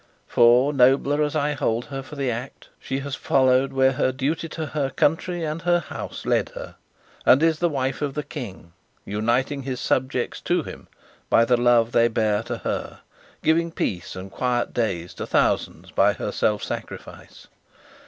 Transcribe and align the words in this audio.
For 0.25 0.73
nobler, 0.73 1.21
as 1.21 1.35
I 1.35 1.51
hold 1.51 1.85
her, 1.85 2.01
for 2.01 2.15
the 2.15 2.31
act 2.31 2.69
she 2.79 3.01
has 3.01 3.13
followed 3.15 3.71
where 3.71 3.91
her 3.91 4.11
duty 4.11 4.49
to 4.49 4.65
her 4.65 4.89
country 4.89 5.43
and 5.43 5.61
her 5.61 5.77
House 5.79 6.25
led 6.25 6.49
her, 6.55 6.73
and 7.23 7.43
is 7.43 7.59
the 7.59 7.69
wife 7.69 8.01
of 8.01 8.15
the 8.15 8.23
King, 8.23 8.73
uniting 9.05 9.61
his 9.61 9.79
subjects 9.79 10.41
to 10.41 10.63
him 10.63 10.87
by 11.29 11.45
the 11.45 11.55
love 11.55 11.91
they 11.91 12.07
bear 12.07 12.41
to 12.41 12.57
her, 12.65 13.01
giving 13.43 13.71
peace 13.71 14.15
and 14.15 14.31
quiet 14.31 14.73
days 14.73 15.13
to 15.13 15.27
thousands 15.27 15.91
by 15.91 16.13
her 16.13 16.31
self 16.31 16.63
sacrifice. 16.63 17.45